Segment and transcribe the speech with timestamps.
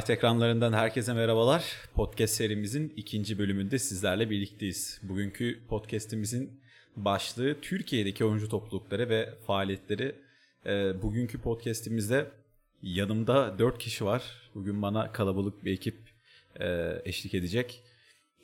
[0.00, 1.64] Site ekranlarından herkese merhabalar.
[1.94, 5.00] Podcast serimizin ikinci bölümünde sizlerle birlikteyiz.
[5.02, 6.60] Bugünkü podcastimizin
[6.96, 10.14] başlığı Türkiye'deki oyuncu toplulukları ve faaliyetleri.
[10.66, 12.30] E, bugünkü podcastimizde
[12.82, 14.22] yanımda 4 kişi var.
[14.54, 15.96] Bugün bana kalabalık bir ekip
[16.60, 17.82] e, eşlik edecek.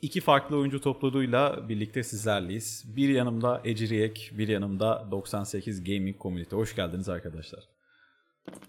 [0.01, 2.83] İki farklı oyuncu topluluğuyla birlikte sizlerleyiz.
[2.95, 6.55] Bir yanımda Eciriyek, bir yanımda 98 Gaming Community.
[6.55, 7.63] Hoş geldiniz arkadaşlar.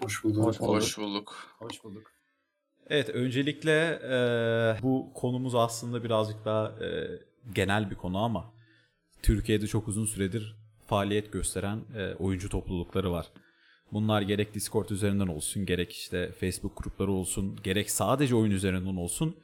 [0.03, 0.45] Hoş bulduk.
[0.45, 0.75] Hoş bulduk.
[0.75, 1.57] Hoş bulduk.
[1.59, 2.20] Hoş bulduk.
[2.91, 7.09] Evet, öncelikle e, bu konumuz aslında birazcık daha e,
[7.55, 8.53] genel bir konu ama
[9.23, 13.27] Türkiye'de çok uzun süredir faaliyet gösteren e, oyuncu toplulukları var.
[13.93, 19.37] Bunlar gerek Discord üzerinden olsun, gerek işte Facebook grupları olsun, gerek sadece oyun üzerinden olsun.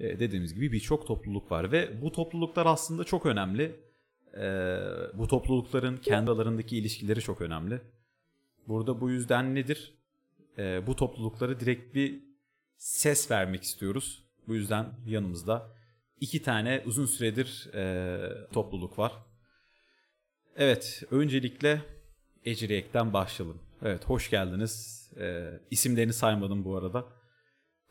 [0.00, 3.76] E, dediğimiz gibi birçok topluluk var ve bu topluluklar aslında çok önemli.
[4.34, 4.78] E,
[5.14, 7.80] bu toplulukların kendi aralarındaki ilişkileri çok önemli.
[8.68, 9.94] Burada bu yüzden nedir?
[10.58, 12.27] E, bu toplulukları direkt bir
[12.78, 14.24] ses vermek istiyoruz.
[14.48, 15.72] Bu yüzden yanımızda
[16.20, 19.12] iki tane uzun süredir e, topluluk var.
[20.56, 21.82] Evet, öncelikle
[22.44, 23.62] Eciriyek'ten başlayalım.
[23.82, 25.04] Evet, hoş geldiniz.
[25.16, 27.04] E, isimlerini saymadım bu arada.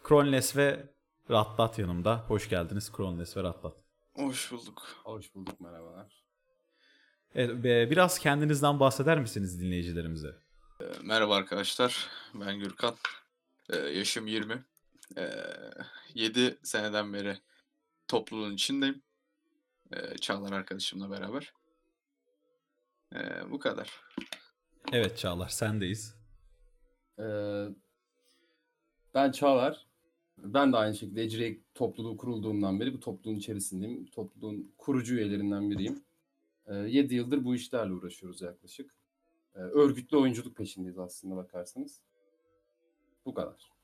[0.04, 0.90] Kronles ve
[1.30, 2.18] Rattat yanımda.
[2.28, 3.74] Hoş geldiniz Kronles ve Rattat.
[4.14, 4.88] Hoş bulduk.
[5.04, 6.24] Hoş bulduk, merhabalar.
[7.36, 10.36] Evet, biraz kendinizden bahseder misiniz dinleyicilerimize?
[11.04, 12.96] Merhaba arkadaşlar, ben Gürkan.
[13.70, 14.66] Ee, yaşım 20.
[15.18, 15.32] Ee,
[16.14, 17.38] 7 seneden beri
[18.08, 19.02] topluluğun içindeyim.
[19.94, 21.54] Ee, Çağlar arkadaşımla beraber.
[23.16, 24.02] Ee, bu kadar.
[24.92, 26.16] Evet Çağlar, sendeyiz.
[27.20, 27.66] Ee,
[29.14, 29.88] ben Çağlar.
[30.38, 34.06] Ben de aynı şekilde Ecrek topluluğu kurulduğundan beri bu topluluğun içerisindeyim.
[34.06, 36.04] Topluluğun kurucu üyelerinden biriyim.
[36.68, 38.96] Ee, 7 yıldır bu işlerle uğraşıyoruz yaklaşık.
[39.56, 42.02] Ee, örgütlü oyunculuk peşindeyiz aslında bakarsanız.
[43.26, 43.77] Bu kadar.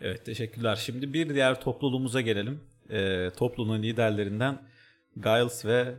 [0.00, 0.76] Evet teşekkürler.
[0.76, 2.60] Şimdi bir diğer topluluğumuza gelelim.
[2.90, 4.62] Ee, topluluğun liderlerinden
[5.16, 5.94] Giles ve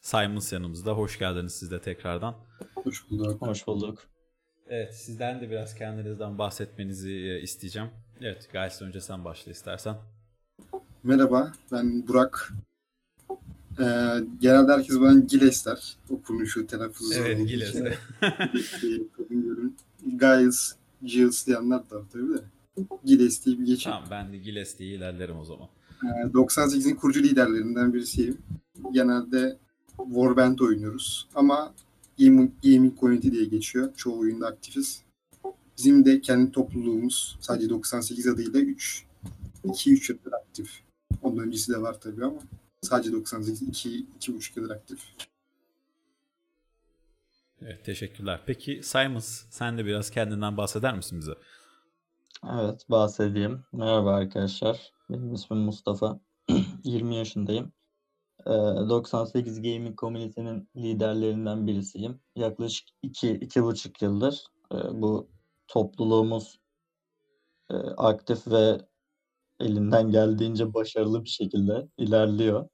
[0.00, 0.92] Simons yanımızda.
[0.92, 2.36] Hoş geldiniz siz de tekrardan.
[2.74, 3.42] Hoş bulduk.
[3.42, 4.02] Hoş bulduk.
[4.68, 7.88] Evet sizden de biraz kendinizden bahsetmenizi e, isteyeceğim.
[8.20, 9.96] Evet Giles önce sen başla istersen.
[11.02, 12.52] Merhaba ben Burak.
[13.80, 13.84] Ee,
[14.40, 15.96] genelde herkes bana Giles der.
[16.10, 17.14] Okunuşu, telaffuzu.
[17.14, 17.74] Evet Giles.
[20.20, 22.42] Giles, Giles diyenler de tabii de.
[23.04, 23.94] Giles diye bir geçiyor.
[23.94, 25.68] Tamam ben de Giles diye ilerlerim o zaman.
[26.04, 28.38] Ee, 98'in kurucu liderlerinden birisiyim.
[28.92, 29.58] Genelde
[29.96, 31.28] Warband oynuyoruz.
[31.34, 31.74] Ama
[32.18, 33.94] Gaming, Gaming Community diye geçiyor.
[33.96, 35.02] Çoğu oyunda aktifiz.
[35.78, 39.04] Bizim de kendi topluluğumuz sadece 98 adıyla 3
[39.64, 40.80] 2-3 yıldır aktif.
[41.22, 42.38] Ondan öncesi de var tabii ama
[42.82, 44.98] sadece 98 2 2,5 yıldır aktif.
[47.62, 48.40] Evet teşekkürler.
[48.46, 51.32] Peki Simons sen de biraz kendinden bahseder misin bize?
[52.50, 53.64] Evet bahsedeyim.
[53.72, 54.92] Merhaba arkadaşlar.
[55.10, 56.20] Benim ismim Mustafa.
[56.84, 57.72] 20 yaşındayım.
[58.46, 62.20] 98 Gaming Community'nin liderlerinden birisiyim.
[62.36, 64.44] Yaklaşık 2-2,5 yıldır
[64.92, 65.30] bu
[65.68, 66.58] topluluğumuz
[67.96, 68.78] aktif ve
[69.60, 72.68] elinden geldiğince başarılı bir şekilde ilerliyor.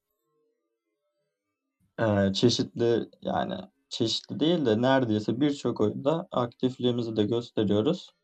[2.35, 3.55] Çeşitli yani
[3.89, 8.18] çeşitli değil de neredeyse birçok oyunda aktifliğimizi de gösteriyoruz.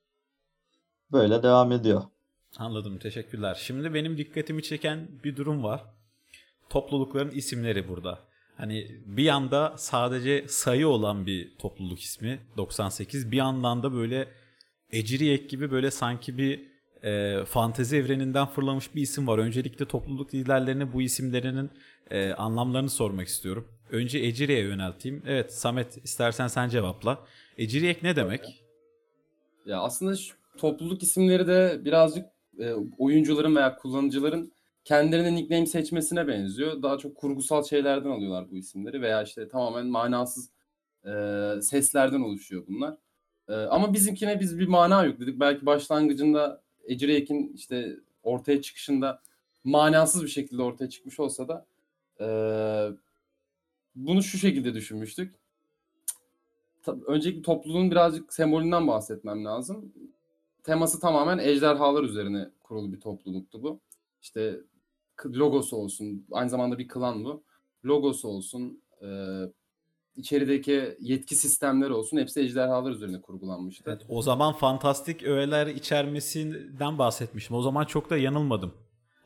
[1.13, 2.03] Böyle devam ediyor.
[2.59, 3.55] Anladım teşekkürler.
[3.61, 5.85] Şimdi benim dikkatimi çeken bir durum var.
[6.71, 8.19] Toplulukların isimleri burada.
[8.57, 13.33] Hani bir yanda sadece sayı olan bir topluluk ismi 98.
[13.33, 14.29] Bir yandan da böyle
[14.91, 16.69] Eciriyek gibi böyle sanki bir
[17.03, 19.39] e, fantezi evreninden fırlamış bir isim var.
[19.39, 21.71] Öncelikle topluluk liderlerine bu isimlerinin
[22.11, 23.69] e, anlamlarını sormak istiyorum.
[23.91, 25.23] Önce Eciriyek'e yönelteyim.
[25.27, 27.27] Evet Samet istersen sen cevapla.
[27.59, 28.65] Eciriyek ne demek?
[29.67, 32.27] Ya aslında şu topluluk isimleri de birazcık
[32.59, 34.53] e, oyuncuların veya kullanıcıların
[34.85, 36.83] kendilerine nickname seçmesine benziyor.
[36.83, 40.51] Daha çok kurgusal şeylerden alıyorlar bu isimleri veya işte tamamen manasız
[41.05, 41.11] e,
[41.63, 42.97] seslerden oluşuyor bunlar.
[43.49, 45.41] E, ama bizimkine biz bir mana yükledik.
[45.41, 49.23] Belki başlangıcında Ecireyek'in işte ortaya çıkışında
[49.65, 51.67] manasız bir şekilde ortaya çıkmış olsa da
[52.21, 52.27] e,
[53.95, 55.35] bunu şu şekilde düşünmüştük.
[57.07, 59.93] Öncelikle topluluğun birazcık sembolünden bahsetmem lazım.
[60.65, 63.81] Teması tamamen ejderhalar üzerine kurulu bir topluluktu bu.
[64.23, 64.61] İşte
[65.27, 67.45] logosu olsun, aynı zamanda bir klan bu.
[67.85, 69.09] Logosu olsun, e,
[70.17, 73.85] içerideki yetki sistemleri olsun hepsi ejderhalar üzerine kurgulanmıştı.
[73.87, 77.57] Evet, o zaman fantastik öğeler içermesinden bahsetmiştim.
[77.57, 78.75] O zaman çok da yanılmadım.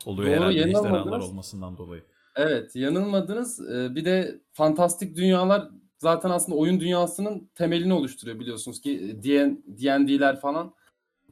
[0.05, 2.03] Oluyor Doğru, herhalde ejderhalar olmasından dolayı.
[2.35, 3.69] Evet, yanılmadınız.
[3.69, 10.73] Ee, bir de fantastik dünyalar zaten aslında oyun dünyasının temelini oluşturuyor biliyorsunuz ki D&D'ler falan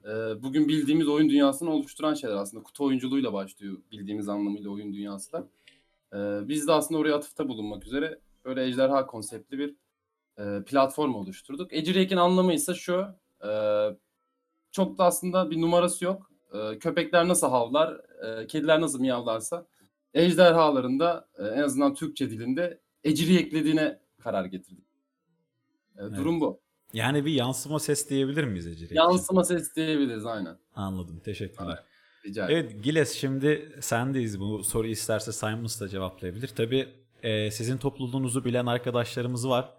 [0.05, 2.63] e, bugün bildiğimiz oyun dünyasını oluşturan şeyler aslında.
[2.63, 5.47] Kutu oyunculuğuyla başlıyor bildiğimiz anlamıyla oyun dünyası da.
[6.13, 9.75] E, biz de aslında oraya atıfta bulunmak üzere böyle ejderha konseptli bir
[10.37, 11.73] e, platform oluşturduk.
[11.73, 13.05] Eciriek'in anlamı ise şu.
[13.47, 13.49] e,
[14.71, 16.31] çok da aslında bir numarası yok.
[16.53, 19.67] E, köpekler nasıl havlar, e, kediler nasıl miyavlarsa
[20.13, 24.85] ejderhaların da e, en azından Türkçe dilinde eciri eklediğine karar getirdik.
[25.97, 26.59] E, Durum bu.
[26.93, 28.95] Yani bir yansıma ses diyebilir miyiz için?
[28.95, 30.57] Yansıma ses diyebiliriz aynen.
[30.75, 31.19] Anladım.
[31.19, 31.83] Teşekkürler.
[32.25, 32.65] Rica ederim.
[32.69, 34.39] Evet Giles şimdi sendeyiz.
[34.39, 36.47] Bu soruyu isterse Simons da cevaplayabilir.
[36.47, 36.87] Tabii
[37.23, 39.73] e, sizin topluluğunuzu bilen arkadaşlarımız var.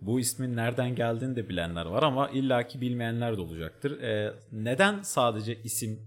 [0.00, 4.00] Bu ismin nereden geldiğini de bilenler var ama illaki bilmeyenler de olacaktır.
[4.00, 6.00] E, neden sadece isim,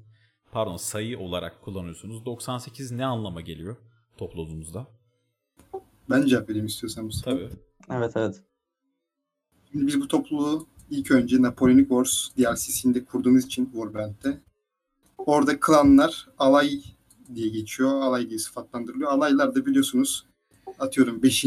[0.52, 2.26] pardon sayı olarak kullanıyorsunuz?
[2.26, 3.78] 98 ne anlama geliyor
[4.18, 4.88] topluluğunuzda?
[6.10, 7.38] Ben cevap vereyim istiyorsan Mustafa.
[7.38, 7.50] Tabii.
[7.92, 8.44] Evet evet.
[9.72, 14.42] Şimdi biz bu topluluğu ilk önce Napoleonic Wars DLC'sinde kurduğumuz için Warband'de.
[15.18, 16.82] Orada klanlar alay
[17.36, 18.02] diye geçiyor.
[18.02, 19.12] Alay diye sıfatlandırılıyor.
[19.12, 20.26] Alaylar da biliyorsunuz
[20.80, 21.46] atıyorum 5.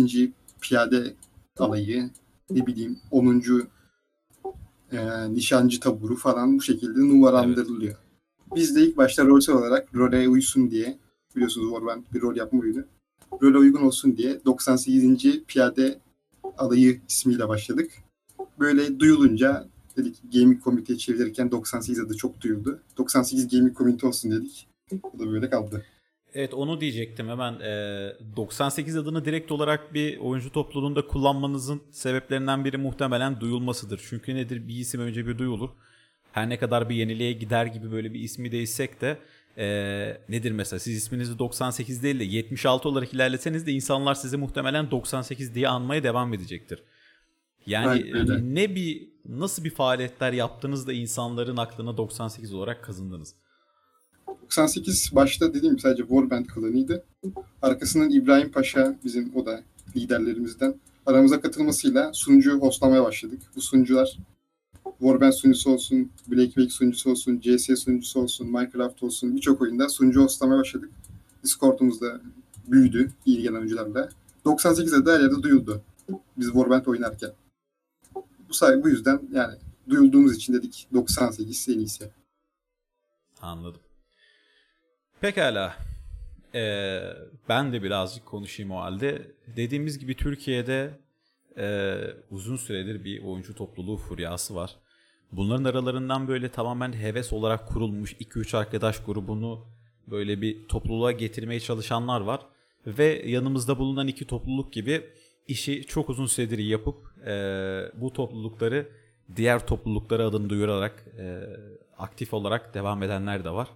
[0.61, 1.15] piyade
[1.59, 2.11] alayı
[2.51, 3.43] ne bileyim 10.
[4.93, 7.97] E, nişancı taburu falan bu şekilde numaralandırılıyor.
[8.55, 10.99] Biz de ilk başta rolsel olarak role uysun diye
[11.37, 12.85] biliyorsunuz Warband bir rol yapma oyunu.
[13.43, 15.45] Role uygun olsun diye 98.
[15.47, 16.01] piyade
[16.59, 17.91] alayı ismiyle başladık.
[18.61, 22.81] Böyle duyulunca dedik Gaming Committee çevirirken 98 adı çok duyuldu.
[22.99, 24.67] 98 Gaming Committee olsun dedik.
[25.03, 25.85] O da böyle kaldı.
[26.35, 27.61] Evet onu diyecektim hemen.
[27.61, 34.01] Ee, 98 adını direkt olarak bir oyuncu topluluğunda kullanmanızın sebeplerinden biri muhtemelen duyulmasıdır.
[34.09, 35.71] Çünkü nedir bir isim önce bir duyulur.
[36.33, 39.19] Her ne kadar bir yeniliğe gider gibi böyle bir ismi değişsek de
[39.59, 44.91] ee, nedir mesela siz isminizi 98 değil de 76 olarak ilerleseniz de insanlar sizi muhtemelen
[44.91, 46.83] 98 diye anmaya devam edecektir.
[47.67, 53.35] Yani Aynen ne bir nasıl bir faaliyetler yaptınız da insanların aklına 98 olarak kazındınız?
[54.43, 57.05] 98 başta dediğim gibi sadece Warband klanıydı.
[57.63, 59.63] Arkasından İbrahim Paşa bizim o da
[59.97, 60.75] liderlerimizden
[61.07, 63.41] aramıza katılmasıyla sunucu hostlamaya başladık.
[63.57, 64.19] Bu sunucular
[64.99, 70.23] Warband sunucusu olsun, Black Wake sunucusu olsun, CS sunucusu olsun, Minecraft olsun birçok oyunda sunucu
[70.23, 70.91] hostlamaya başladık.
[71.45, 72.21] Discord'umuz da
[72.69, 74.09] büyüdü iyi gelen oyuncularla.
[74.45, 75.83] 98'de de her yerde duyuldu.
[76.37, 77.31] Biz Warband oynarken.
[78.51, 79.55] Bu say bu yüzden yani
[79.91, 82.11] duyulduğumuz için dedik 98 en iyisi.
[83.43, 83.81] Anladım.
[85.21, 85.77] Pekala.
[86.55, 87.01] Ee,
[87.49, 89.33] ben de birazcık konuşayım o halde.
[89.57, 90.91] Dediğimiz gibi Türkiye'de
[91.59, 91.97] e,
[92.31, 94.77] uzun süredir bir oyuncu topluluğu furyası var.
[95.33, 99.67] Bunların aralarından böyle tamamen heves olarak kurulmuş 2-3 arkadaş grubunu
[100.07, 102.41] böyle bir topluluğa getirmeye çalışanlar var.
[102.87, 105.03] Ve yanımızda bulunan iki topluluk gibi
[105.51, 107.33] işi çok uzun süredir yapıp e,
[107.95, 108.89] bu toplulukları
[109.37, 111.43] diğer topluluklara adını duyurarak e,
[111.99, 113.69] aktif olarak devam edenler de var.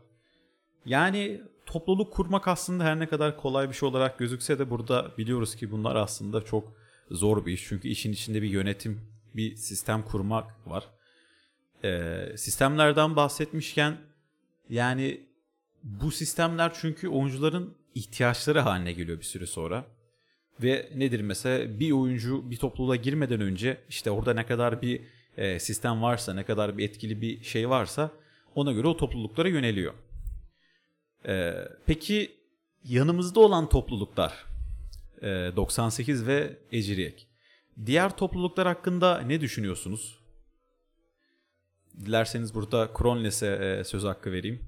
[0.87, 5.57] Yani topluluk kurmak aslında her ne kadar kolay bir şey olarak gözükse de burada biliyoruz
[5.57, 6.73] ki bunlar aslında çok
[7.11, 7.65] zor bir iş.
[7.69, 9.01] Çünkü işin içinde bir yönetim,
[9.37, 10.85] bir sistem kurmak var.
[11.85, 13.97] Ee, sistemlerden bahsetmişken
[14.69, 15.21] yani
[15.83, 19.85] bu sistemler çünkü oyuncuların ihtiyaçları haline geliyor bir süre sonra.
[20.63, 25.01] Ve nedir mesela bir oyuncu bir topluluğa girmeden önce işte orada ne kadar bir
[25.37, 28.11] e, sistem varsa, ne kadar bir etkili bir şey varsa
[28.55, 29.95] ona göre o topluluklara yöneliyor.
[31.27, 31.55] Ee,
[31.87, 32.37] peki
[32.85, 34.45] yanımızda olan topluluklar
[35.23, 37.27] e, 98 ve Eciriyek.
[37.87, 40.19] Diğer topluluklar hakkında ne düşünüyorsunuz?
[42.01, 44.61] Dilerseniz burada Kronles'e e, söz hakkı vereyim.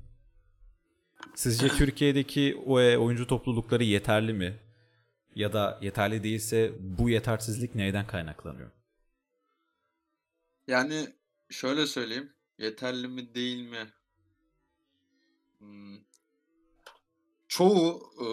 [1.35, 4.55] Sizce Türkiye'deki e, oyuncu toplulukları yeterli mi?
[5.37, 8.71] Ya da yeterli değilse bu yetersizlik neyden kaynaklanıyor?
[10.67, 11.09] Yani
[11.51, 12.33] şöyle söyleyeyim.
[12.59, 13.93] Yeterli mi değil mi?
[15.59, 15.99] Hmm.
[17.49, 18.27] Çoğu e,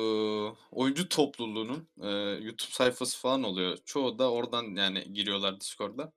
[0.71, 2.09] oyuncu topluluğunun e,
[2.43, 3.77] YouTube sayfası falan oluyor.
[3.85, 6.13] Çoğu da oradan yani giriyorlar Discord'da.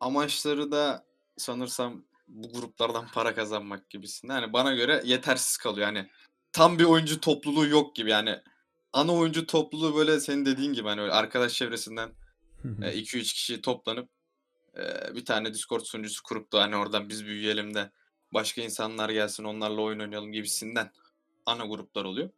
[0.00, 1.06] Amaçları da
[1.36, 4.34] sanırsam bu gruplardan para kazanmak gibisinden.
[4.40, 5.86] Yani bana göre yetersiz kalıyor.
[5.86, 6.10] Yani
[6.52, 8.40] tam bir oyuncu topluluğu yok gibi yani.
[8.94, 12.10] Ana oyuncu topluluğu böyle senin dediğin gibi hani öyle arkadaş çevresinden
[12.64, 14.08] 2-3 kişi toplanıp
[14.76, 17.90] e, bir tane Discord sunucusu kurup da hani oradan biz büyüyelim de
[18.34, 20.92] başka insanlar gelsin onlarla oyun oynayalım gibisinden
[21.46, 22.30] ana gruplar oluyor.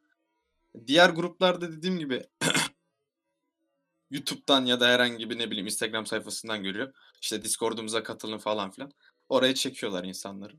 [0.87, 2.27] Diğer gruplarda dediğim gibi
[4.11, 6.95] YouTube'dan ya da herhangi bir ne bileyim Instagram sayfasından görüyor.
[7.21, 8.93] İşte Discord'umuza katılın falan filan.
[9.29, 10.55] Oraya çekiyorlar insanları.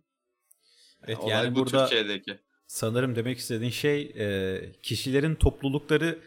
[1.04, 2.47] Evet Olay yani bu burada Türkiye'deki.
[2.68, 6.20] Sanırım demek istediğin şey e, kişilerin toplulukları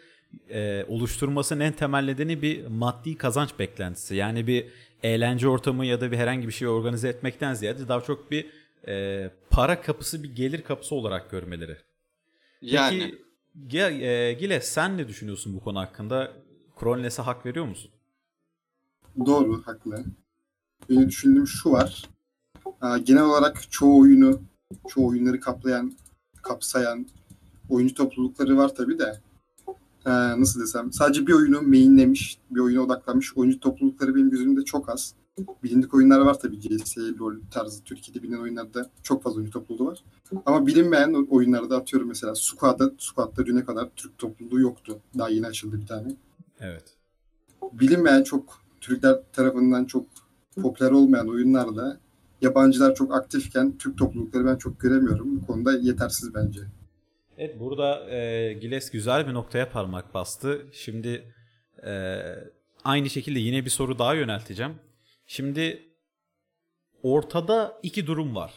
[0.50, 4.14] e, oluşturmasının en temel nedeni bir maddi kazanç beklentisi.
[4.14, 4.66] Yani bir
[5.02, 8.47] eğlence ortamı ya da bir herhangi bir şey organize etmekten ziyade daha çok bir
[8.88, 11.76] e, para kapısı bir gelir kapısı olarak görmeleri.
[12.61, 16.32] Peki Yani e, Gile sen ne düşünüyorsun bu konu hakkında?
[16.80, 17.90] Kronles'e hak veriyor musun?
[19.26, 20.04] Doğru, haklı.
[20.90, 22.09] Benim düşündüğüm şu var.
[23.04, 24.42] Genel olarak çoğu oyunu,
[24.88, 25.92] çoğu oyunları kaplayan,
[26.42, 27.06] kapsayan
[27.68, 29.20] oyuncu toplulukları var tabii de.
[30.06, 34.88] Ee, nasıl desem, sadece bir oyunu mainlemiş, bir oyuna odaklanmış oyuncu toplulukları benim gözümde çok
[34.88, 35.14] az.
[35.62, 40.04] Bilindik oyunlar var tabii CS, LoL tarzı Türkiye'de bilinen oyunlarda çok fazla oyuncu topluluğu var.
[40.47, 44.99] Ama bilinmeyen oyunlarda atıyorum mesela Squad'da, Squad'da düne kadar Türk topluluğu yoktu.
[45.18, 46.16] Daha yeni açıldı bir tane
[46.61, 46.85] Evet.
[47.73, 50.06] bilinmeyen çok Türkler tarafından çok
[50.62, 52.00] popüler olmayan oyunlarda
[52.40, 55.40] yabancılar çok aktifken Türk toplulukları ben çok göremiyorum.
[55.40, 56.61] Bu konuda yetersiz bence.
[57.38, 60.66] Evet burada e, Giles güzel bir noktaya parmak bastı.
[60.73, 61.35] Şimdi
[61.87, 62.20] e,
[62.85, 64.75] aynı şekilde yine bir soru daha yönelteceğim.
[65.26, 65.82] Şimdi
[67.02, 68.52] ortada iki durum var.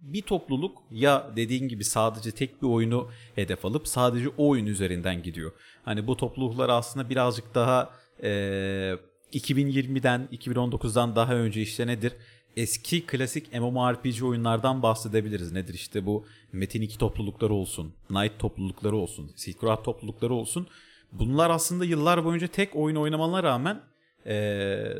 [0.00, 5.22] Bir topluluk ya dediğin gibi sadece tek bir oyunu hedef alıp sadece o oyun üzerinden
[5.22, 5.52] gidiyor.
[5.84, 7.90] Hani bu topluluklar aslında birazcık daha
[8.22, 8.28] e,
[9.32, 12.12] 2020'den 2019'dan daha önce işte nedir?
[12.56, 15.52] Eski klasik MMORPG oyunlardan bahsedebiliriz.
[15.52, 20.66] Nedir işte bu Metin 2 toplulukları olsun, Knight toplulukları olsun, Silk Road toplulukları olsun.
[21.12, 23.80] Bunlar aslında yıllar boyunca tek oyun oynamalarına rağmen
[24.26, 24.98] eee,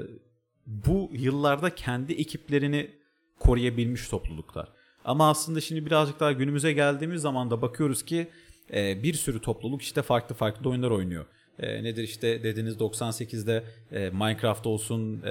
[0.66, 2.90] bu yıllarda kendi ekiplerini
[3.38, 4.68] koruyabilmiş topluluklar.
[5.04, 8.28] Ama aslında şimdi birazcık daha günümüze geldiğimiz zaman da bakıyoruz ki
[8.72, 11.26] e, bir sürü topluluk işte farklı farklı oyunlar oynuyor.
[11.58, 15.30] E, nedir işte dediğiniz 98'de e, Minecraft olsun, e,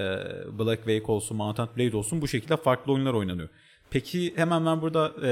[0.59, 3.49] Black Wake olsun, Mount Blade olsun bu şekilde farklı oyunlar oynanıyor.
[3.89, 5.31] Peki hemen ben burada e,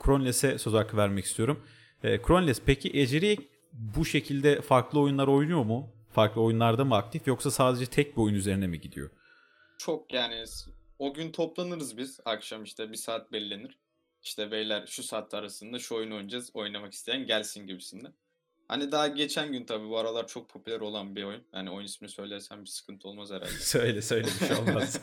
[0.00, 1.60] Kronles'e söz hakkı vermek istiyorum.
[2.02, 3.36] E, Kronles peki Eceri
[3.72, 5.88] bu şekilde farklı oyunlar oynuyor mu?
[6.12, 9.10] Farklı oyunlarda mı aktif yoksa sadece tek bir oyun üzerine mi gidiyor?
[9.80, 10.44] çok yani
[10.98, 13.78] o gün toplanırız biz akşam işte bir saat belirlenir.
[14.22, 16.50] İşte beyler şu saat arasında şu oyunu oynayacağız.
[16.54, 18.14] Oynamak isteyen gelsin gibisinden.
[18.70, 21.44] Hani daha geçen gün tabii bu aralar çok popüler olan bir oyun.
[21.52, 23.50] Yani oyun ismini söylersem bir sıkıntı olmaz herhalde.
[23.60, 25.00] söyle söyle bir şey olmaz.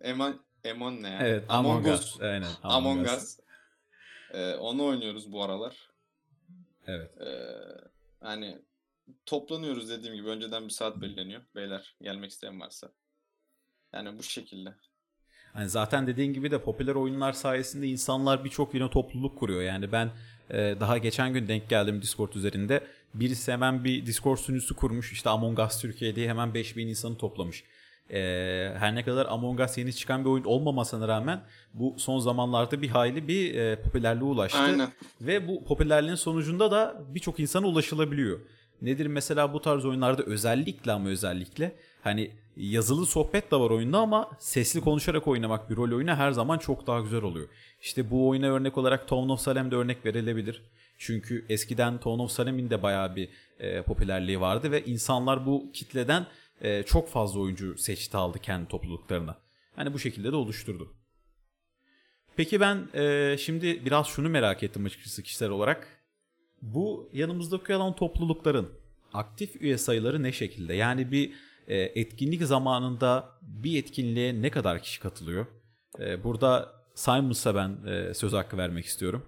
[0.00, 1.18] Emon, Emon ne ya?
[1.20, 2.20] evet Among Us.
[2.20, 2.48] Aynen.
[2.62, 3.38] Among Us.
[4.30, 5.90] Ee, onu oynuyoruz bu aralar.
[6.86, 7.20] Evet.
[7.20, 7.56] Ee,
[8.20, 8.58] hani
[9.26, 11.42] toplanıyoruz dediğim gibi önceden bir saat belirleniyor.
[11.54, 12.92] Beyler gelmek isteyen varsa.
[13.92, 14.74] Yani bu şekilde.
[15.58, 19.62] Hani zaten dediğin gibi de popüler oyunlar sayesinde insanlar birçok yine topluluk kuruyor.
[19.62, 20.10] Yani ben
[20.50, 22.80] e, daha geçen gün denk geldim Discord üzerinde.
[23.14, 25.12] Birisi hemen bir Discord sunucusu kurmuş.
[25.12, 27.64] İşte Among Us Türkiye diye hemen 5000 insanı toplamış.
[28.10, 28.18] E,
[28.78, 31.40] her ne kadar Among Us yeni çıkan bir oyun olmamasına rağmen
[31.74, 34.58] bu son zamanlarda bir hayli bir e, popülerliğe ulaştı.
[34.58, 34.88] Aynen.
[35.20, 38.40] Ve bu popülerliğin sonucunda da birçok insana ulaşılabiliyor.
[38.82, 41.72] Nedir mesela bu tarz oyunlarda özellikle ama özellikle
[42.08, 46.58] hani yazılı sohbet de var oyunda ama sesli konuşarak oynamak bir rol oyunu her zaman
[46.58, 47.48] çok daha güzel oluyor.
[47.82, 50.62] İşte bu oyuna örnek olarak Town of Salem'de örnek verilebilir.
[50.98, 56.26] Çünkü eskiden Town of Salem'in de bayağı bir e, popülerliği vardı ve insanlar bu kitleden
[56.60, 59.36] e, çok fazla oyuncu seçti aldı kendi topluluklarına.
[59.76, 60.94] Hani bu şekilde de oluşturdu.
[62.36, 65.88] Peki ben e, şimdi biraz şunu merak ettim açıkçası kişisel olarak.
[66.62, 68.68] Bu yanımızdaki olan toplulukların
[69.14, 70.74] aktif üye sayıları ne şekilde?
[70.74, 71.32] Yani bir
[71.74, 75.46] etkinlik zamanında bir etkinliğe ne kadar kişi katılıyor?
[75.98, 79.26] E, burada Simons'a ben e, söz hakkı vermek istiyorum.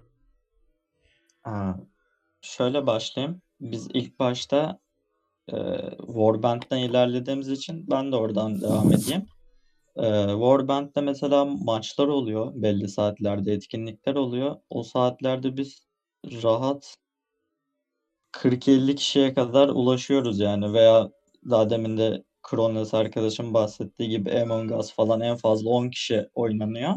[1.41, 1.79] Ha,
[2.41, 3.41] şöyle başlayayım.
[3.61, 4.79] Biz ilk başta
[5.47, 5.55] e,
[5.97, 9.25] Warband'den ilerlediğimiz için ben de oradan devam edeyim.
[9.95, 12.51] E, Warband'de mesela maçlar oluyor.
[12.55, 14.55] Belli saatlerde etkinlikler oluyor.
[14.69, 15.87] O saatlerde biz
[16.25, 16.97] rahat
[18.31, 21.11] 40-50 kişiye kadar ulaşıyoruz yani veya
[21.49, 26.93] daha demin de Kronos arkadaşım bahsettiği gibi Among Us falan en fazla 10 kişi oynanıyor.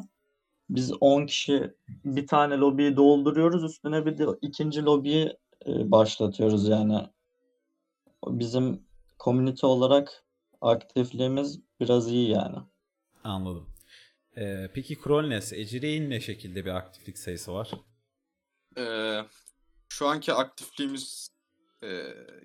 [0.70, 1.74] Biz 10 kişi
[2.04, 3.64] bir tane lobiyi dolduruyoruz.
[3.64, 5.36] Üstüne bir de ikinci lobiyi
[5.66, 6.98] e, başlatıyoruz yani.
[8.26, 8.82] Bizim
[9.18, 10.24] komünite olarak
[10.60, 12.56] aktifliğimiz biraz iyi yani.
[13.24, 13.66] Anladım.
[14.36, 17.70] E, peki Kronles, Eciri'nin ne şekilde bir aktiflik sayısı var?
[18.78, 19.20] Ee,
[19.88, 21.28] şu anki aktifliğimiz
[21.82, 21.88] e,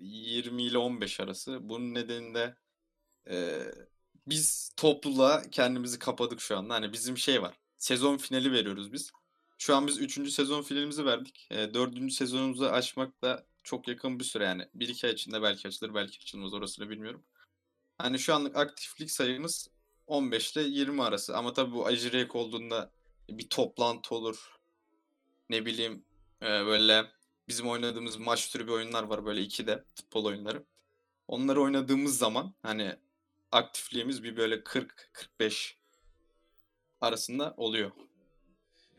[0.01, 1.69] 20 ile 15 arası.
[1.69, 2.55] Bunun nedeni de
[3.29, 3.59] e,
[4.27, 6.73] biz topluluğa kendimizi kapadık şu anda.
[6.73, 7.59] Hani bizim şey var.
[7.77, 9.11] Sezon finali veriyoruz biz.
[9.57, 10.31] Şu an biz 3.
[10.31, 11.47] sezon finalimizi verdik.
[11.51, 12.13] E, 4.
[12.13, 14.67] sezonumuzu açmak da çok yakın bir süre yani.
[14.75, 17.23] 1-2 ay içinde belki açılır belki açılmaz orasını bilmiyorum.
[17.97, 19.69] Hani şu anlık aktiflik sayımız
[20.07, 21.37] 15 ile 20 arası.
[21.37, 22.91] Ama tabii bu Ajirek olduğunda
[23.29, 24.55] bir toplantı olur.
[25.49, 26.05] Ne bileyim
[26.41, 27.05] ee, böyle
[27.47, 30.65] bizim oynadığımız maç türü bir oyunlar var böyle 2'de futbol oyunları.
[31.27, 32.95] Onları oynadığımız zaman hani
[33.51, 35.73] aktifliğimiz bir böyle 40-45
[37.01, 37.91] arasında oluyor.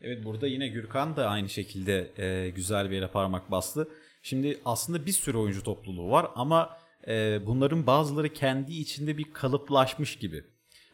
[0.01, 3.87] Evet burada yine Gürkan da aynı şekilde e, güzel bir yere parmak bastı.
[4.23, 6.77] Şimdi aslında bir sürü oyuncu topluluğu var ama
[7.07, 10.43] e, bunların bazıları kendi içinde bir kalıplaşmış gibi.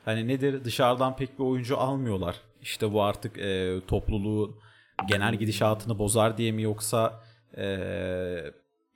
[0.06, 2.36] Hani nedir dışarıdan pek bir oyuncu almıyorlar.
[2.62, 4.60] İşte bu artık e, topluluğu
[5.08, 7.24] genel gidişatını bozar diye mi yoksa
[7.58, 7.66] e,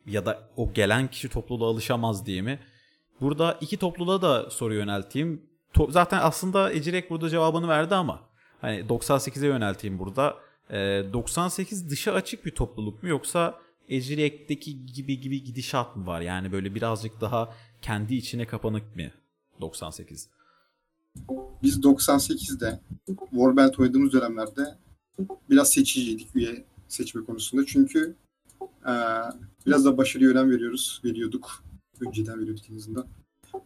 [0.05, 2.59] ya da o gelen kişi topluluğa alışamaz diye mi?
[3.21, 5.41] Burada iki topluluğa da soru yönelteyim.
[5.73, 8.21] To- zaten aslında Ecirek burada cevabını verdi ama
[8.61, 10.35] hani 98'e yönelteyim burada.
[10.69, 13.59] Ee, 98 dışa açık bir topluluk mu yoksa
[13.89, 16.21] Ecirek'teki gibi gibi gidişat mı var?
[16.21, 19.11] Yani böyle birazcık daha kendi içine kapanık mı
[19.61, 20.29] 98?
[21.63, 22.79] Biz 98'de
[23.29, 24.77] Warband oynadığımız dönemlerde
[25.49, 27.65] biraz seçiciydik üye seçme konusunda.
[27.65, 28.15] Çünkü
[28.87, 28.93] eee,
[29.65, 31.01] biraz da başarıya önem veriyoruz.
[31.05, 31.63] Veriyorduk.
[32.01, 33.07] Önceden veriyorduk en azından.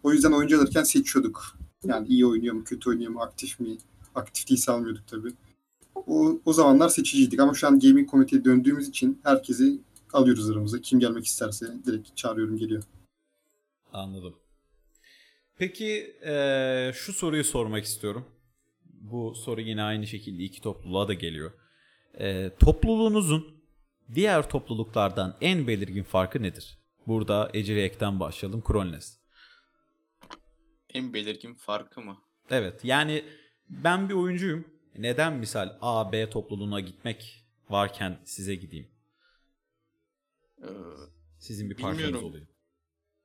[0.04, 1.58] O yüzden oyuncu alırken seçiyorduk.
[1.84, 3.78] Yani iyi oynuyor mu, kötü oynuyor mu, aktif mi?
[4.16, 5.34] Aktif değilse almıyorduk tabii.
[5.96, 9.80] O, o zamanlar seçiciydik ama şu an gaming komiteye döndüğümüz için herkesi
[10.14, 10.82] alıyoruz aramıza.
[10.82, 12.84] Kim gelmek isterse direkt çağırıyorum geliyor.
[13.94, 14.36] Anladım.
[15.58, 18.26] Peki eee, şu soruyu sormak istiyorum.
[19.02, 21.52] Bu soru yine aynı şekilde iki topluluğa da geliyor.
[22.20, 23.48] Eee, topluluğunuzun
[24.16, 26.78] diğer topluluklardan en belirgin farkı nedir?
[27.08, 28.62] Burada Eciriyek'ten başlayalım.
[28.64, 29.18] Kronles.
[30.90, 32.18] En belirgin farkı mı?
[32.50, 33.26] Evet yani
[33.70, 34.68] ben bir oyuncuyum.
[34.98, 38.92] Neden misal A, B topluluğuna gitmek varken size gideyim?
[40.64, 40.68] Ee,
[41.40, 42.48] Sizin bir parçanız olayım.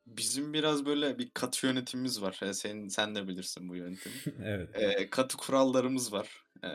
[0.06, 2.40] bizim biraz böyle bir katı yönetimimiz var.
[2.42, 4.14] Ee, sen, sen de bilirsin bu yönetimi.
[4.44, 4.68] evet.
[4.74, 6.44] Ee, katı kurallarımız var.
[6.64, 6.68] Ee,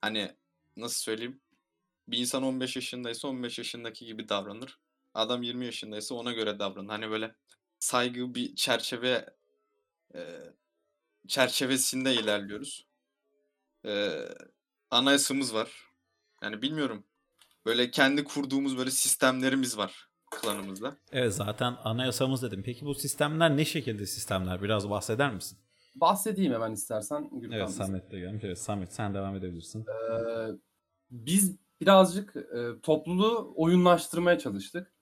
[0.00, 0.30] hani
[0.76, 1.40] nasıl söyleyeyim?
[2.08, 4.78] Bir insan 15 yaşındaysa 15 yaşındaki gibi davranır.
[5.14, 6.88] Adam 20 yaşındaysa ona göre davranır.
[6.88, 7.34] Hani böyle
[7.78, 9.26] saygı bir çerçeve
[10.14, 10.20] e,
[11.28, 12.86] çerçevesinde ilerliyoruz.
[13.86, 14.28] Ee,
[14.90, 15.70] anayasamız var.
[16.42, 17.04] Yani bilmiyorum.
[17.66, 20.96] Böyle kendi kurduğumuz böyle sistemlerimiz var klanımızda.
[21.12, 22.62] Evet zaten anayasamız dedim.
[22.64, 24.62] Peki bu sistemler ne şekilde sistemler?
[24.62, 25.58] Biraz bahseder misin?
[25.94, 27.30] Bahsedeyim hemen istersen.
[27.32, 27.58] Gürkan.
[27.58, 28.44] Evet Samet de gelmiş.
[28.44, 29.80] Evet Samet sen devam edebilirsin.
[29.80, 30.48] Ee,
[31.10, 34.93] biz birazcık e, topluluğu oyunlaştırmaya çalıştık.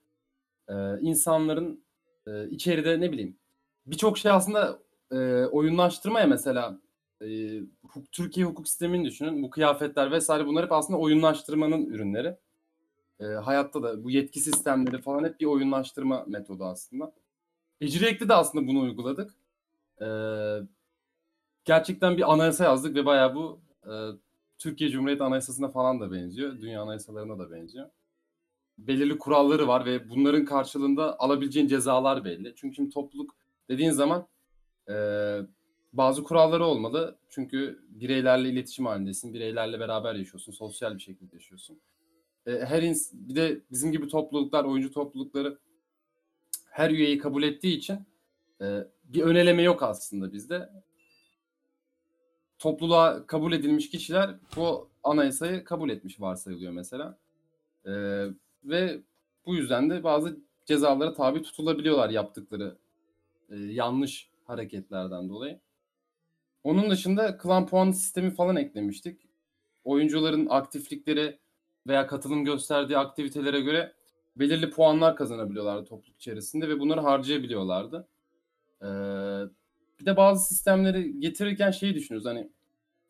[0.69, 1.85] Ee, insanların
[2.27, 3.37] e, içeride ne bileyim
[3.85, 4.79] birçok şey aslında
[5.11, 6.79] e, oyunlaştırmaya mesela
[7.21, 7.59] e,
[8.11, 9.43] Türkiye hukuk sistemini düşünün.
[9.43, 12.37] Bu kıyafetler vesaire bunlar hep aslında oyunlaştırmanın ürünleri.
[13.19, 17.13] E, hayatta da bu yetki sistemleri falan hep bir oyunlaştırma metodu aslında.
[17.81, 19.33] Eciriyek'te de aslında bunu uyguladık.
[20.01, 20.07] E,
[21.65, 23.91] gerçekten bir anayasa yazdık ve bayağı bu e,
[24.59, 26.61] Türkiye Cumhuriyeti Anayasası'na falan da benziyor.
[26.61, 27.89] Dünya anayasalarına da benziyor.
[28.77, 32.53] Belirli kuralları var ve bunların karşılığında alabileceğin cezalar belli.
[32.55, 33.35] Çünkü şimdi topluluk
[33.69, 34.27] dediğin zaman
[34.89, 34.95] e,
[35.93, 37.17] bazı kuralları olmalı.
[37.29, 39.33] Çünkü bireylerle iletişim halindesin.
[39.33, 40.51] Bireylerle beraber yaşıyorsun.
[40.51, 41.81] Sosyal bir şekilde yaşıyorsun.
[42.45, 45.59] E, her ins bir de bizim gibi topluluklar, oyuncu toplulukları
[46.69, 47.99] her üyeyi kabul ettiği için
[48.61, 50.69] e, bir öneleme yok aslında bizde
[52.63, 57.17] topluluğa kabul edilmiş kişiler bu anayasayı kabul etmiş varsayılıyor mesela.
[57.87, 58.25] Ee,
[58.65, 59.01] ve
[59.45, 62.77] bu yüzden de bazı cezalara tabi tutulabiliyorlar yaptıkları
[63.49, 65.59] e, yanlış hareketlerden dolayı.
[66.63, 69.21] Onun dışında klan puan sistemi falan eklemiştik.
[69.83, 71.39] Oyuncuların aktiflikleri
[71.87, 73.93] veya katılım gösterdiği aktivitelere göre
[74.35, 78.07] belirli puanlar kazanabiliyorlardı topluluk içerisinde ve bunları harcayabiliyorlardı.
[78.81, 78.85] Ee,
[79.99, 82.49] bir de bazı sistemleri getirirken şeyi düşünüyoruz hani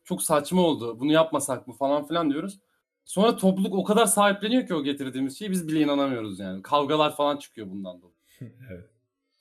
[0.04, 2.58] çok saçma oldu bunu yapmasak mı falan filan diyoruz.
[3.04, 6.62] Sonra topluluk o kadar sahipleniyor ki o getirdiğimiz şeyi biz bile inanamıyoruz yani.
[6.62, 8.14] Kavgalar falan çıkıyor bundan dolayı.
[8.70, 8.90] evet.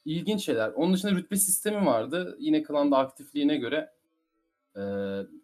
[0.05, 0.69] İlginç şeyler.
[0.69, 2.37] Onun dışında rütbe sistemi vardı.
[2.39, 3.93] Yine klanda aktifliğine göre
[4.77, 4.81] e,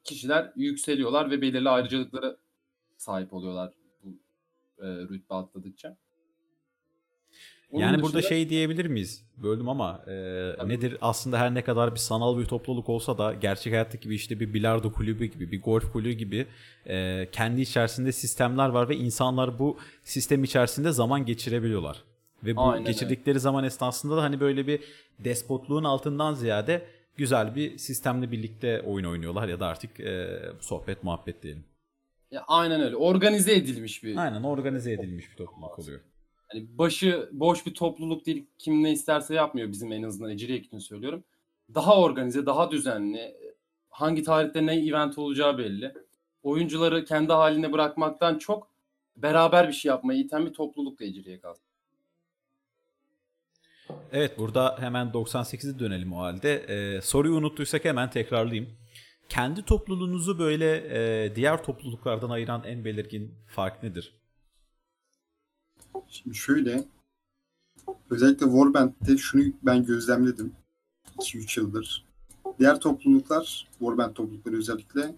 [0.03, 2.37] kişiler yükseliyorlar ve belirli ayrıcalıklara
[2.97, 4.09] sahip oluyorlar bu
[4.79, 5.97] e, rütbe atladıkça.
[7.71, 9.25] Onun Yani burada dışında- şey diyebilir miyiz?
[9.37, 10.13] Böldüm ama e,
[10.67, 14.39] nedir aslında her ne kadar bir sanal bir topluluk olsa da gerçek hayattaki gibi işte
[14.39, 16.47] bir bilardo kulübü gibi bir golf kulübü gibi
[16.87, 22.03] e, kendi içerisinde sistemler var ve insanlar bu sistem içerisinde zaman geçirebiliyorlar.
[22.43, 22.91] Ve bu Aynen öyle.
[22.91, 24.79] geçirdikleri zaman esnasında da hani böyle bir
[25.19, 26.85] despotluğun altından ziyade
[27.17, 31.63] güzel bir sistemle birlikte oyun oynuyorlar ya da artık e, sohbet muhabbet diyelim.
[32.31, 32.95] Ya, aynen öyle.
[32.95, 35.99] Organize edilmiş bir Aynen organize edilmiş bir topluluk oluyor.
[36.51, 40.79] Hani başı boş bir topluluk değil kim ne isterse yapmıyor bizim en azından Eciri için
[40.79, 41.23] söylüyorum.
[41.75, 43.35] Daha organize, daha düzenli.
[43.89, 45.93] Hangi tarihte ne event olacağı belli.
[46.43, 48.67] Oyuncuları kendi haline bırakmaktan çok
[49.15, 51.59] beraber bir şey yapmayı iten bir topluluk da Eciri'ye kaldı.
[54.11, 56.53] Evet burada hemen 98'e dönelim o halde.
[56.53, 58.69] Ee, soruyu unuttuysak hemen tekrarlayayım.
[59.29, 60.75] Kendi topluluğunuzu böyle
[61.25, 64.18] e, diğer topluluklardan ayıran en belirgin fark nedir?
[66.07, 66.85] Şimdi şöyle
[68.09, 70.51] özellikle Warband'de şunu ben gözlemledim
[71.17, 72.05] 2-3 yıldır.
[72.59, 75.15] Diğer topluluklar, Warband toplulukları özellikle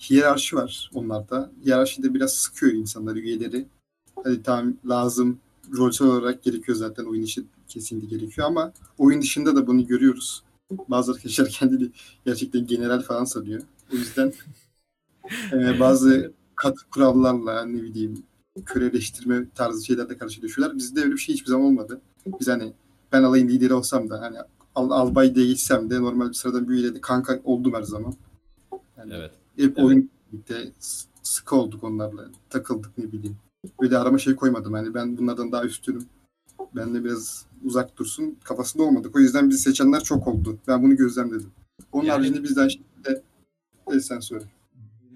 [0.00, 1.50] hiyerarşi var onlarda.
[1.64, 3.66] Hiyerarşi de biraz sıkıyor insanları, üyeleri.
[4.24, 5.38] Hadi tamam lazım,
[5.72, 10.42] rolsel olarak gerekiyor zaten oyun için kesinlikle gerekiyor ama oyun dışında da bunu görüyoruz.
[10.88, 11.90] Bazı arkadaşlar kendini
[12.24, 13.62] gerçekten general falan sanıyor.
[13.92, 14.32] O yüzden
[15.52, 18.22] e, bazı katı kurallarla ne bileyim
[18.80, 20.76] köleleştirme tarzı şeylerle karşılaşıyorlar.
[20.76, 22.00] Bizde öyle bir şey hiçbir zaman olmadı.
[22.40, 22.72] Biz hani
[23.12, 24.36] ben alayın lideri olsam da hani
[24.74, 28.14] al, albay diye geçsem de normal bir sıradan bir üyeyle de kanka oldum her zaman.
[28.98, 29.30] Yani Evet.
[29.56, 29.78] hep Evet.
[29.78, 30.72] oyun birlikte
[31.22, 32.30] sıkı olduk onlarla.
[32.50, 33.36] Takıldık ne bileyim.
[33.80, 34.72] Böyle arama şey koymadım.
[34.72, 36.04] Hani ben bunlardan daha üstünüm.
[36.76, 39.16] Benle biraz uzak dursun kafasında olmadık.
[39.16, 40.58] O yüzden bizi seçenler çok oldu.
[40.68, 41.50] Ben bunu gözlemledim.
[41.92, 43.22] Onun Yani- haricinde bizden şekilde
[43.90, 44.44] evet, sen söyle.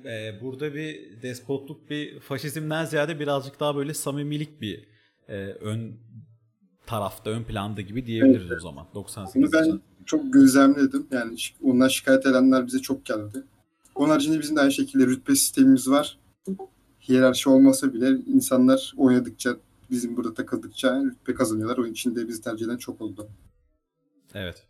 [0.05, 4.89] Ee, burada bir despotluk, bir faşizmden ziyade birazcık daha böyle samimilik bir
[5.29, 5.97] e, ön
[6.87, 8.87] tarafta, ön planda gibi diyebiliriz o zaman.
[8.95, 9.83] 98 Bunu ben için.
[10.07, 11.07] çok gözlemledim.
[11.11, 13.43] Yani ondan şikayet edenler bize çok geldi.
[13.95, 16.19] Onun haricinde bizim de aynı şekilde rütbe sistemimiz var.
[17.09, 19.57] Hiyerarşi olmasa bile insanlar oynadıkça,
[19.91, 21.79] bizim burada takıldıkça rütbe kazanıyorlar.
[21.79, 23.29] Oyun içinde bizi tercih eden çok oldu.
[24.35, 24.67] Evet.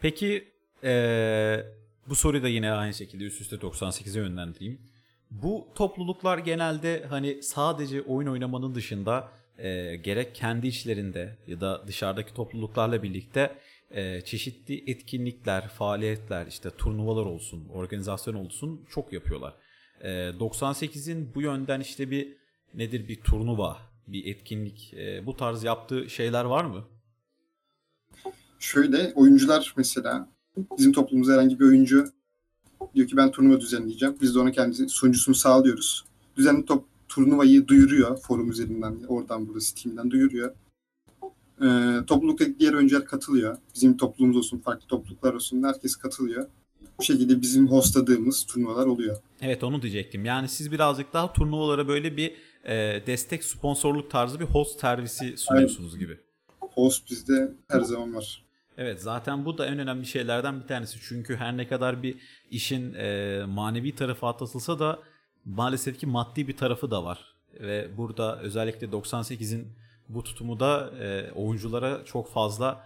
[0.00, 1.77] Peki eee,
[2.10, 4.78] bu soruyu da yine aynı şekilde üst üste 98'e yönlendireyim.
[5.30, 12.34] Bu topluluklar genelde hani sadece oyun oynamanın dışında eee, gerek kendi içlerinde ya da dışarıdaki
[12.34, 13.58] topluluklarla birlikte
[13.94, 19.54] eee, çeşitli etkinlikler, faaliyetler, işte turnuvalar olsun, organizasyon olsun çok yapıyorlar.
[20.04, 22.36] Eee, 98'in bu yönden işte bir
[22.74, 26.84] nedir bir turnuva, bir etkinlik, eee, bu tarz yaptığı şeyler var mı?
[28.58, 30.28] Şöyle oyuncular mesela
[30.78, 32.06] bizim toplumumuzda herhangi bir oyuncu
[32.94, 34.16] diyor ki ben turnuva düzenleyeceğim.
[34.20, 36.04] Biz de ona kendisi sunucusunu sağlıyoruz.
[36.36, 40.54] Düzenli top turnuvayı duyuruyor forum üzerinden, oradan burada Steam'den duyuruyor.
[41.62, 43.56] Ee, topluluktaki diğer oyuncular katılıyor.
[43.74, 46.46] Bizim topluluğumuz olsun, farklı topluluklar olsun herkes katılıyor.
[46.98, 49.16] Bu şekilde bizim hostladığımız turnuvalar oluyor.
[49.40, 50.24] Evet onu diyecektim.
[50.24, 52.34] Yani siz birazcık daha turnuvalara böyle bir
[52.64, 56.18] e, destek sponsorluk tarzı bir host servisi sunuyorsunuz gibi.
[56.60, 58.47] Host bizde her zaman var.
[58.78, 60.98] Evet zaten bu da en önemli şeylerden bir tanesi.
[61.02, 62.16] Çünkü her ne kadar bir
[62.50, 64.98] işin e, manevi tarafı atlatılsa da
[65.44, 67.34] maalesef ki maddi bir tarafı da var.
[67.60, 69.68] Ve burada özellikle 98'in
[70.08, 72.84] bu tutumu da e, oyunculara çok fazla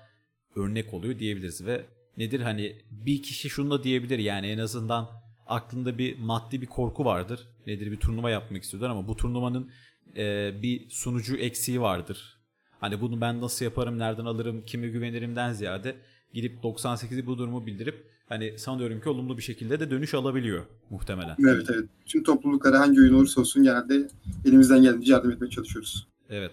[0.57, 1.67] örnek oluyor diyebiliriz.
[1.67, 5.11] Ve nedir hani bir kişi şunu da diyebilir yani en azından
[5.47, 7.49] aklında bir maddi bir korku vardır.
[7.67, 9.71] Nedir bir turnuva yapmak istiyorlar ama bu turnuvanın
[10.17, 12.42] e, bir sunucu eksiği vardır.
[12.83, 15.97] Hani bunu ben nasıl yaparım, nereden alırım, kime güvenirimden ziyade
[16.35, 21.37] gidip 98'i bu durumu bildirip hani sanıyorum ki olumlu bir şekilde de dönüş alabiliyor muhtemelen.
[21.49, 21.89] Evet evet.
[22.07, 24.09] Tüm topluluklara hangi oyun olursa olsun genelde
[24.45, 26.09] elimizden geldiğince yardım etmeye çalışıyoruz.
[26.31, 26.53] Evet.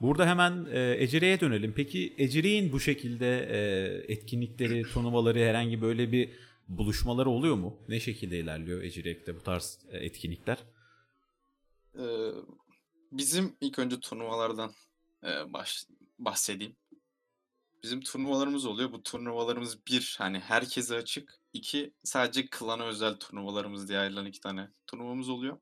[0.00, 1.72] Burada hemen e, Ecere'ye dönelim.
[1.76, 3.58] Peki Ecere'nin bu şekilde e,
[4.12, 6.30] etkinlikleri, turnuvaları herhangi böyle bir
[6.68, 7.76] buluşmaları oluyor mu?
[7.88, 10.58] Ne şekilde ilerliyor Ecere'de bu tarz e, etkinlikler?
[11.98, 12.02] Ee,
[13.12, 14.70] bizim ilk önce turnuvalardan
[15.24, 15.86] e, baş,
[16.18, 16.76] bahsedeyim.
[17.82, 18.92] Bizim turnuvalarımız oluyor.
[18.92, 21.40] Bu turnuvalarımız bir hani herkese açık.
[21.52, 25.58] iki sadece klana özel turnuvalarımız diye ayrılan iki tane turnuvamız oluyor.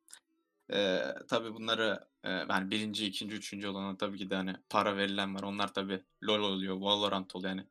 [0.72, 5.34] Ee, tabii bunları e, yani birinci, ikinci, üçüncü olana tabii ki de hani para verilen
[5.34, 5.42] var.
[5.42, 7.66] Onlar tabii LoL oluyor, Valorant oluyor yani.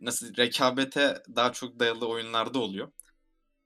[0.00, 2.92] Nasıl rekabete daha çok dayalı oyunlarda oluyor.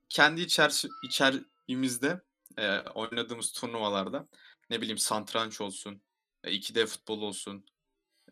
[0.09, 2.21] Kendi içerisi, içeriğimizde
[2.59, 4.27] e, oynadığımız turnuvalarda
[4.71, 6.03] ne bileyim satranç olsun,
[6.51, 7.67] 2D futbol olsun,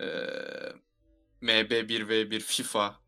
[0.00, 0.06] e,
[1.42, 3.00] MB1v1 FIFA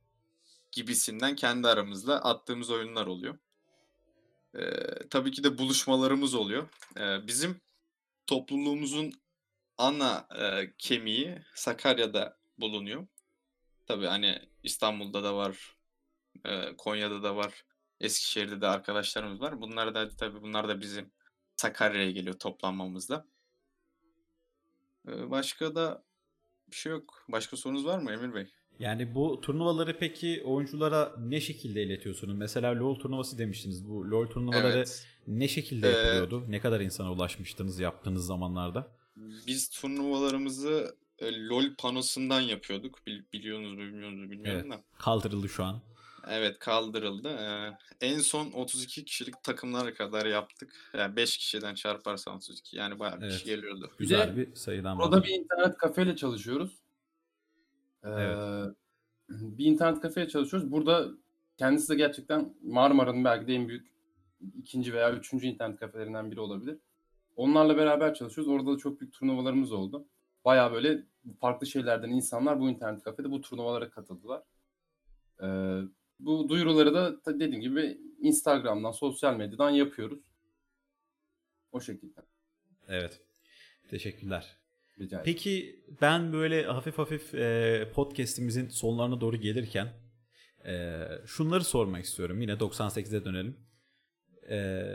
[0.73, 3.39] gibisinden kendi aramızda attığımız oyunlar oluyor.
[4.55, 4.61] E,
[5.11, 6.69] tabii ki de buluşmalarımız oluyor.
[6.97, 7.61] E, bizim
[8.27, 9.13] topluluğumuzun
[9.79, 13.07] ana e, kemiği Sakarya'da bulunuyor.
[13.87, 15.77] Tabii hani İstanbul'da da var,
[16.45, 17.65] e, Konya'da da var,
[18.01, 19.61] Eskişehir'de de arkadaşlarımız var.
[19.61, 21.11] Bunlar da tabii bunlar da bizim
[21.57, 23.27] Sakarya'ya geliyor toplanmamızda.
[25.09, 26.05] Ee, Başka da
[26.71, 27.25] bir şey yok.
[27.29, 28.47] Başka sorunuz var mı Emir Bey?
[28.79, 32.35] Yani bu turnuvaları peki oyunculara ne şekilde iletiyorsunuz?
[32.37, 33.89] Mesela LoL turnuvası demiştiniz.
[33.89, 35.07] Bu LoL turnuvaları Evet.
[35.27, 36.45] ne şekilde Ee, yapılıyordu?
[36.49, 38.89] Ne kadar insana ulaşmıştınız yaptığınız zamanlarda?
[39.47, 43.07] Biz turnuvalarımızı e, LoL panosundan yapıyorduk.
[43.07, 44.79] Bil- biliyorsunuz mu bilmiyorsunuz mu bilmiyorum Evet.
[44.79, 44.85] da.
[44.99, 45.81] Kaldırıldı şu an.
[46.29, 47.29] Evet kaldırıldı.
[47.29, 50.91] Ee, en son 32 kişilik takımlara kadar yaptık.
[50.95, 52.77] Yani 5 kişiden çarparsan 32.
[52.77, 53.33] Yani bayağı bir Evet.
[53.35, 53.91] kişi geliyordu.
[53.99, 56.73] Güzel bir sayıdan Orada bir internet kafeyle çalışıyoruz.
[58.05, 58.75] Ee, Evet.
[59.29, 60.73] bir internet kafeye çalışıyoruz.
[60.73, 61.09] Burada
[61.57, 63.91] kendisi de gerçekten Marmara'nın belki de en büyük
[64.59, 66.79] ikinci veya üçüncü internet kafelerinden biri olabilir.
[67.37, 68.53] Onlarla beraber çalışıyoruz.
[68.53, 70.07] Orada da çok büyük turnuvalarımız oldu.
[70.45, 71.03] Baya böyle
[71.41, 74.43] farklı şeylerden insanlar bu internet kafede bu turnuvalara katıldılar.
[75.43, 75.81] Ee,
[76.19, 80.21] bu duyuruları da dediğim gibi Instagram'dan, sosyal medyadan yapıyoruz.
[81.73, 82.21] O şekilde.
[82.89, 83.21] Evet.
[83.91, 84.57] Teşekkürler.
[85.01, 85.23] Rica ederim.
[85.25, 89.89] Peki ben böyle hafif hafif e, podcast'imizin sonlarına doğru gelirken
[90.67, 92.41] e, şunları sormak istiyorum.
[92.41, 93.57] Yine 98'e dönelim.
[94.51, 94.87] E,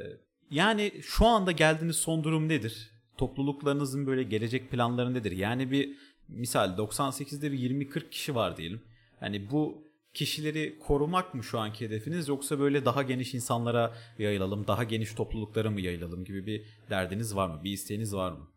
[0.51, 2.91] yani şu anda geldiğiniz son durum nedir?
[3.17, 5.31] Topluluklarınızın böyle gelecek planları nedir?
[5.31, 8.81] Yani bir misal 98'de bir 20-40 kişi var diyelim.
[9.19, 14.83] Hani bu kişileri korumak mı şu anki hedefiniz yoksa böyle daha geniş insanlara yayılalım, daha
[14.83, 17.61] geniş topluluklara mı yayılalım gibi bir derdiniz var mı?
[17.63, 18.47] Bir isteğiniz var mı?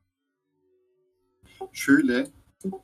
[1.73, 2.27] Şöyle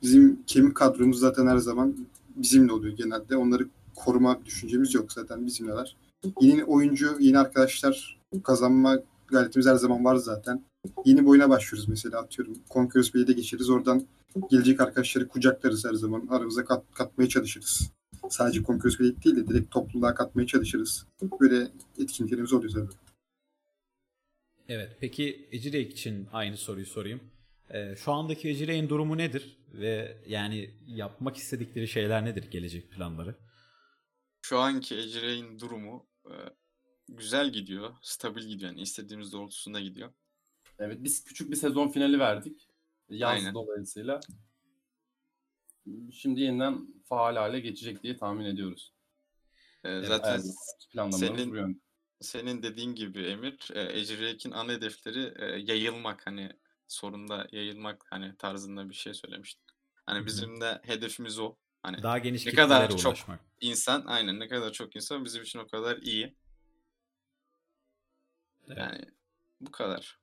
[0.01, 3.37] bizim kemik kadromuz zaten her zaman bizimle oluyor genelde.
[3.37, 5.95] Onları koruma düşüncemiz yok zaten bizimleler.
[6.41, 10.63] Yeni oyuncu, yeni arkadaşlar kazanma gayretimiz her zaman var zaten.
[11.05, 12.55] Yeni bir oyuna başlıyoruz mesela atıyorum.
[12.69, 13.69] Conquerors Bay'de geçeriz.
[13.69, 14.05] Oradan
[14.51, 16.27] gelecek arkadaşları kucaklarız her zaman.
[16.29, 17.91] Aramıza kat, katmaya çalışırız.
[18.29, 21.07] Sadece Conquerors Bay değil de direkt topluluğa katmaya çalışırız.
[21.39, 22.91] Böyle etkinliklerimiz oluyor tabii.
[24.67, 24.97] Evet.
[24.99, 27.21] Peki Ecirek için aynı soruyu sorayım.
[27.69, 29.57] Ee, şu andaki Ecirek'in durumu nedir?
[29.73, 32.51] Ve yani yapmak istedikleri şeyler nedir?
[32.51, 33.35] Gelecek planları?
[34.41, 36.35] Şu anki Ecire'nin durumu e,
[37.09, 37.93] güzel gidiyor.
[38.01, 38.71] Stabil gidiyor.
[38.71, 40.13] Yani istediğimiz doğrultusunda gidiyor.
[40.79, 42.67] Evet biz küçük bir sezon finali verdik.
[43.09, 43.53] Yaz Aynen.
[43.53, 44.19] dolayısıyla.
[46.11, 48.93] Şimdi yeniden faal hale geçecek diye tahmin ediyoruz.
[49.83, 50.45] E, zaten Evet,
[51.13, 51.75] senin- bu
[52.21, 53.99] senin dediğin gibi Emir, e,
[54.51, 56.51] ana hedefleri e, yayılmak hani
[56.87, 59.57] sorunda yayılmak hani tarzında bir şey hı.
[60.05, 61.55] Hani bizim de hedefimiz o.
[61.83, 63.39] Hani Daha geniş Ne kadar çok- ulaşmak.
[63.61, 66.35] insan aynen ne kadar çok insan bizim için o kadar iyi.
[68.67, 68.77] Evet.
[68.77, 69.05] Yani
[69.61, 70.19] bu kadar.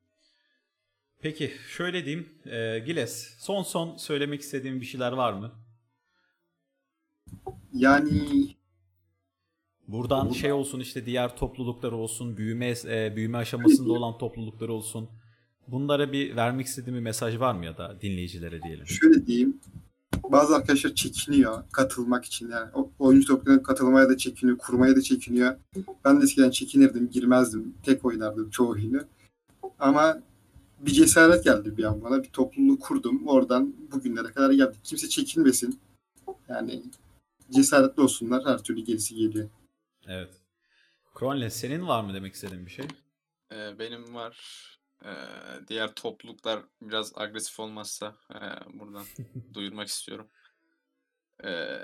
[1.20, 2.42] Peki şöyle diyeyim.
[2.46, 5.67] Ee, Giles son son söylemek istediğin bir şeyler var mı?
[7.74, 8.48] Yani
[9.88, 15.08] Buradan şey olsun işte diğer topluluklar olsun, büyüme e, büyüme aşamasında olan topluluklar olsun.
[15.68, 18.86] Bunlara bir vermek istediğin bir mesaj var mı ya da dinleyicilere diyelim.
[18.86, 19.60] şöyle diyeyim.
[20.32, 22.50] Bazı arkadaşlar çekiniyor katılmak için.
[22.50, 25.56] Yani o- oyuncu topluluğuna katılmaya da çekiniyor, kurmaya da çekiniyor.
[26.04, 27.74] Ben de eskiden çekinirdim, girmezdim.
[27.82, 29.00] Tek oynardım çoğu oyunu.
[29.78, 30.18] Ama
[30.80, 32.22] bir cesaret geldi bir an bana.
[32.22, 33.26] Bir topluluğu kurdum.
[33.26, 34.80] Oradan bugünlere kadar geldik.
[34.84, 35.78] Kimse çekinmesin.
[36.48, 36.82] Yani
[37.50, 38.46] cesaretli olsunlar.
[38.46, 39.50] Her türlü gerisi geliyor.
[40.06, 40.40] Evet.
[41.14, 42.86] Kronle senin var mı demek istediğin bir şey?
[43.52, 44.38] E, benim var.
[45.04, 45.10] E,
[45.68, 48.38] diğer topluluklar biraz agresif olmazsa e,
[48.78, 49.04] buradan
[49.54, 50.28] duyurmak istiyorum.
[51.44, 51.78] E,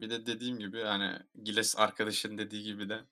[0.00, 3.04] bir de dediğim gibi hani Giles arkadaşın dediği gibi de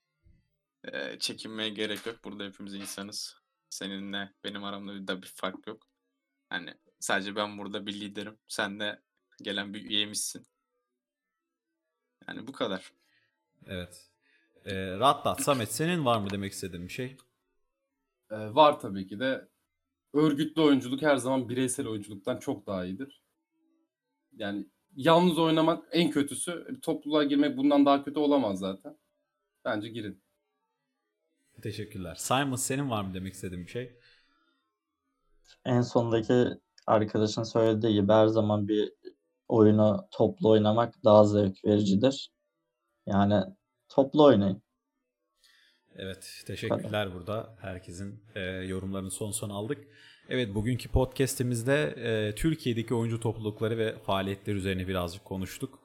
[0.84, 2.24] e, çekinmeye gerek yok.
[2.24, 3.36] Burada hepimiz insanız.
[3.70, 5.86] Seninle benim aramda da bir fark yok.
[6.48, 8.38] Hani sadece ben burada bir liderim.
[8.48, 9.02] Sen de
[9.42, 10.46] gelen bir üyemizsin.
[12.28, 12.92] Yani bu kadar.
[13.66, 14.06] Evet.
[14.64, 17.16] Ee, Rattat, Samet senin var mı demek istediğin bir şey?
[18.30, 19.48] Ee, var tabii ki de.
[20.14, 23.22] Örgütlü oyunculuk her zaman bireysel oyunculuktan çok daha iyidir.
[24.36, 26.80] Yani yalnız oynamak en kötüsü.
[26.82, 28.98] Topluluğa girmek bundan daha kötü olamaz zaten.
[29.64, 30.22] Bence girin.
[31.62, 32.14] Teşekkürler.
[32.14, 33.98] Simon senin var mı demek istediğin bir şey?
[35.64, 36.46] En sondaki
[36.86, 38.92] arkadaşın söylediği gibi her zaman bir
[39.50, 42.30] oyunu toplu oynamak daha zevk vericidir.
[43.06, 43.44] Yani
[43.88, 44.62] toplu oynayın.
[45.96, 47.56] Evet, teşekkürler burada.
[47.60, 49.78] Herkesin e, yorumlarını son son aldık.
[50.28, 55.78] Evet, bugünkü podcast'imizde e, Türkiye'deki oyuncu toplulukları ve faaliyetleri üzerine birazcık konuştuk.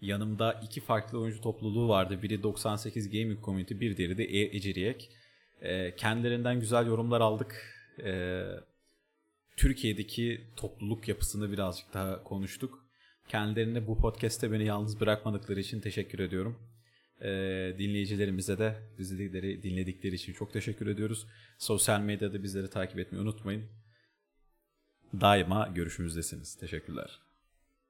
[0.00, 2.22] Yanımda iki farklı oyuncu topluluğu vardı.
[2.22, 5.10] Biri 98 Gaming Community, bir diğeri de E- Eciriyek.
[5.62, 7.62] E, kendilerinden güzel yorumlar aldık.
[8.04, 8.42] E,
[9.56, 12.83] Türkiye'deki topluluk yapısını birazcık daha konuştuk.
[13.28, 16.58] Kendilerine bu podcast'te beni yalnız bırakmadıkları için teşekkür ediyorum.
[17.20, 21.26] Ee, dinleyicilerimize de bizleri dinledikleri için çok teşekkür ediyoruz.
[21.58, 23.64] Sosyal medyada bizleri takip etmeyi unutmayın.
[25.20, 26.54] Daima görüşümüzdesiniz.
[26.54, 27.23] Teşekkürler.